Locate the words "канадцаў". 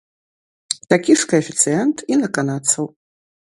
2.39-2.93